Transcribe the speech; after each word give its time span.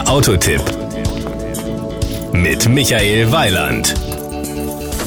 Der 0.00 0.08
Autotipp 0.08 0.62
mit 2.32 2.66
Michael 2.70 3.30
Weiland. 3.32 3.94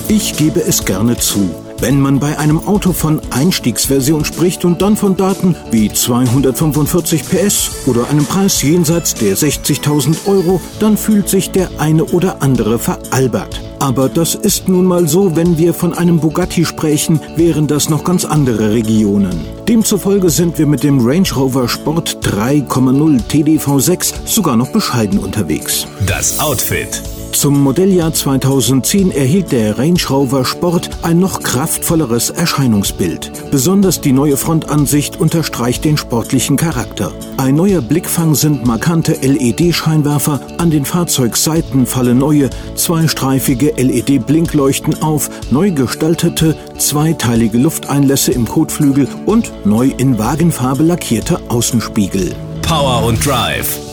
Ich 0.08 0.38
gebe 0.38 0.62
es 0.62 0.85
gerne 0.85 1.17
zu. 1.17 1.49
Wenn 1.79 1.99
man 1.99 2.19
bei 2.19 2.38
einem 2.38 2.67
Auto 2.67 2.93
von 2.93 3.19
Einstiegsversion 3.31 4.23
spricht 4.23 4.65
und 4.65 4.83
dann 4.83 4.95
von 4.95 5.17
Daten 5.17 5.55
wie 5.71 5.91
245 5.91 7.23
PS 7.27 7.87
oder 7.87 8.07
einem 8.07 8.25
Preis 8.25 8.61
jenseits 8.61 9.15
der 9.15 9.35
60.000 9.35 10.28
Euro, 10.28 10.62
dann 10.79 10.96
fühlt 10.96 11.28
sich 11.28 11.49
der 11.49 11.69
eine 11.79 12.03
oder 12.05 12.44
andere 12.44 12.78
veralbert. 12.78 13.72
Aber 13.84 14.08
das 14.08 14.34
ist 14.34 14.70
nun 14.70 14.86
mal 14.86 15.10
so, 15.10 15.36
wenn 15.36 15.58
wir 15.58 15.74
von 15.74 15.94
einem 15.94 16.22
Bugatti 16.22 16.63
sprechen, 16.63 17.20
wären 17.36 17.68
das 17.68 17.90
noch 17.90 18.05
ganz 18.05 18.23
andere 18.23 18.72
Regionen. 18.72 19.44
Demzufolge 19.68 20.30
sind 20.30 20.58
wir 20.58 20.68
mit 20.68 20.84
dem 20.84 21.05
Range 21.05 21.27
Rover 21.36 21.68
Sport 21.68 22.20
3,0 22.22 23.20
TDV6 23.27 24.14
sogar 24.23 24.55
noch 24.55 24.70
bescheiden 24.70 25.20
unterwegs. 25.20 25.86
Das 26.08 26.40
Outfit. 26.40 27.02
Zum 27.34 27.62
Modelljahr 27.62 28.14
2010 28.14 29.12
erhielt 29.12 29.52
der 29.52 29.78
Range 29.78 30.00
Rover 30.10 30.46
Sport 30.46 30.90
ein 31.02 31.20
noch 31.20 31.41
kraftvolleres 31.41 32.30
Erscheinungsbild. 32.30 33.32
Besonders 33.52 34.00
die 34.00 34.14
neue 34.14 34.38
Frontansicht 34.38 35.20
unterstreicht 35.20 35.84
den 35.84 35.98
sportlichen 35.98 36.58
Charakter. 36.58 37.12
Ein 37.38 37.55
neuer 37.55 37.82
Blickfang 37.82 38.36
sind 38.36 38.66
markante 38.66 39.14
LED-Scheinwerfer, 39.14 40.40
an 40.60 40.70
den 40.70 40.86
Fahrzeugseiten 40.86 41.86
fallen 41.86 42.20
neue, 42.20 42.50
zweistreifige 42.76 43.74
LED-Blinkleuchten 43.76 45.02
auf, 45.02 45.30
neu 45.52 45.72
gestaltete, 45.72 46.55
zweiteilige 46.77 47.58
Lufteinlässe 47.58 48.32
im 48.32 48.48
Kotflügel 48.48 49.08
und 49.26 49.52
neu 49.66 49.91
in 49.98 50.18
Wagenfarbe 50.20 50.84
lackierte 50.84 51.41
Außenspiegel. 51.50 52.34
Power 52.62 53.04
und 53.05 53.26
Drive. 53.26 53.93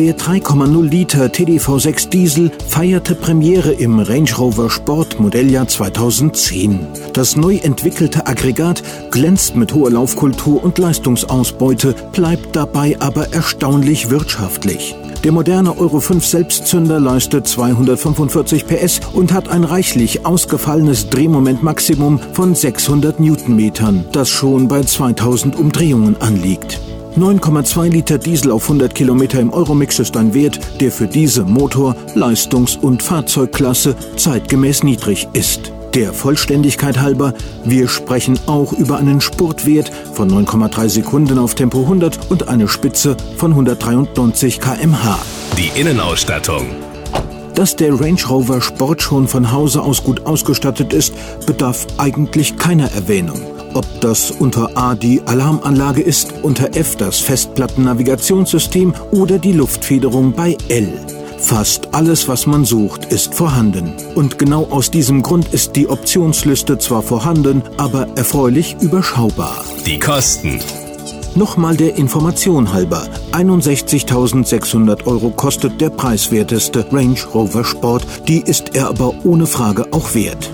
Der 0.00 0.16
3,0 0.16 0.88
Liter 0.88 1.26
TDV6 1.26 2.08
Diesel 2.08 2.50
feierte 2.66 3.14
Premiere 3.14 3.72
im 3.72 3.98
Range 3.98 4.30
Rover 4.38 4.70
Sport 4.70 5.20
Modelljahr 5.20 5.68
2010. 5.68 6.86
Das 7.12 7.36
neu 7.36 7.56
entwickelte 7.56 8.26
Aggregat 8.26 8.82
glänzt 9.10 9.56
mit 9.56 9.74
hoher 9.74 9.90
Laufkultur 9.90 10.64
und 10.64 10.78
Leistungsausbeute, 10.78 11.94
bleibt 12.14 12.56
dabei 12.56 12.96
aber 12.98 13.34
erstaunlich 13.34 14.08
wirtschaftlich. 14.08 14.96
Der 15.22 15.32
moderne 15.32 15.76
Euro 15.76 16.00
5 16.00 16.24
Selbstzünder 16.24 16.98
leistet 16.98 17.46
245 17.46 18.66
PS 18.66 19.00
und 19.12 19.34
hat 19.34 19.50
ein 19.50 19.64
reichlich 19.64 20.24
ausgefallenes 20.24 21.10
Drehmomentmaximum 21.10 22.20
von 22.32 22.54
600 22.54 23.20
Newtonmetern, 23.20 24.06
das 24.12 24.30
schon 24.30 24.66
bei 24.66 24.82
2000 24.82 25.56
Umdrehungen 25.56 26.16
anliegt. 26.22 26.80
9,2 27.16 27.88
Liter 27.88 28.18
Diesel 28.18 28.52
auf 28.52 28.62
100 28.62 28.94
Kilometer 28.94 29.40
im 29.40 29.52
Euromix 29.52 29.98
ist 29.98 30.16
ein 30.16 30.32
Wert, 30.32 30.60
der 30.80 30.92
für 30.92 31.08
diese 31.08 31.44
Motor-, 31.44 31.96
Leistungs- 32.14 32.76
und 32.76 33.02
Fahrzeugklasse 33.02 33.96
zeitgemäß 34.16 34.84
niedrig 34.84 35.28
ist. 35.32 35.72
Der 35.94 36.12
Vollständigkeit 36.12 37.00
halber, 37.00 37.34
wir 37.64 37.88
sprechen 37.88 38.38
auch 38.46 38.72
über 38.72 38.98
einen 38.98 39.20
Spurtwert 39.20 39.90
von 40.14 40.30
9,3 40.30 40.88
Sekunden 40.88 41.38
auf 41.38 41.56
Tempo 41.56 41.82
100 41.82 42.30
und 42.30 42.48
eine 42.48 42.68
Spitze 42.68 43.16
von 43.36 43.50
193 43.50 44.60
km/h. 44.60 45.18
Die 45.58 45.80
Innenausstattung. 45.80 46.66
Dass 47.56 47.74
der 47.74 48.00
Range 48.00 48.22
Rover 48.28 48.60
Sport 48.60 49.02
schon 49.02 49.26
von 49.26 49.50
Hause 49.50 49.82
aus 49.82 50.04
gut 50.04 50.26
ausgestattet 50.26 50.92
ist, 50.92 51.12
bedarf 51.44 51.86
eigentlich 51.98 52.56
keiner 52.56 52.90
Erwähnung. 52.92 53.59
Ob 53.74 53.86
das 54.00 54.30
unter 54.30 54.76
A 54.76 54.94
die 54.94 55.22
Alarmanlage 55.26 56.02
ist, 56.02 56.34
unter 56.42 56.76
F 56.76 56.96
das 56.96 57.20
Festplatten-Navigationssystem 57.20 58.94
oder 59.12 59.38
die 59.38 59.52
Luftfederung 59.52 60.32
bei 60.32 60.56
L. 60.68 60.92
Fast 61.38 61.94
alles, 61.94 62.28
was 62.28 62.46
man 62.46 62.64
sucht, 62.64 63.06
ist 63.06 63.34
vorhanden. 63.34 63.94
Und 64.14 64.38
genau 64.38 64.66
aus 64.70 64.90
diesem 64.90 65.22
Grund 65.22 65.52
ist 65.52 65.74
die 65.74 65.88
Optionsliste 65.88 66.78
zwar 66.78 67.02
vorhanden, 67.02 67.62
aber 67.76 68.08
erfreulich 68.16 68.76
überschaubar. 68.80 69.64
Die 69.86 69.98
Kosten. 69.98 70.60
Nochmal 71.34 71.76
der 71.76 71.96
Information 71.96 72.72
halber. 72.72 73.08
61.600 73.32 75.06
Euro 75.06 75.30
kostet 75.30 75.80
der 75.80 75.90
preiswerteste 75.90 76.84
Range 76.92 77.18
Rover 77.32 77.64
Sport. 77.64 78.04
Die 78.28 78.40
ist 78.40 78.74
er 78.74 78.88
aber 78.88 79.14
ohne 79.24 79.46
Frage 79.46 79.86
auch 79.92 80.14
wert. 80.14 80.50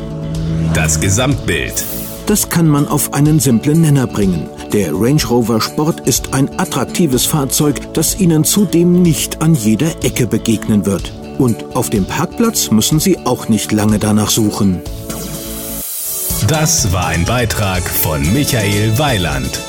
Das 0.74 1.00
Gesamtbild. 1.00 1.84
Das 2.26 2.48
kann 2.48 2.66
man 2.66 2.88
auf 2.88 3.14
einen 3.14 3.38
simplen 3.38 3.82
Nenner 3.82 4.08
bringen. 4.08 4.48
Der 4.72 4.92
Range 4.92 5.24
Rover 5.24 5.60
Sport 5.60 6.00
ist 6.08 6.34
ein 6.34 6.58
attraktives 6.58 7.24
Fahrzeug, 7.24 7.92
das 7.94 8.18
Ihnen 8.18 8.42
zudem 8.42 9.00
nicht 9.00 9.40
an 9.42 9.54
jeder 9.54 10.04
Ecke 10.04 10.26
begegnen 10.26 10.86
wird. 10.86 11.12
Und 11.38 11.76
auf 11.76 11.88
dem 11.88 12.04
Parkplatz 12.04 12.72
müssen 12.72 12.98
Sie 12.98 13.18
auch 13.24 13.48
nicht 13.48 13.70
lange 13.70 14.00
danach 14.00 14.30
suchen. 14.30 14.80
Das 16.48 16.92
war 16.92 17.06
ein 17.06 17.24
Beitrag 17.24 17.82
von 17.82 18.20
Michael 18.32 18.98
Weiland. 18.98 19.60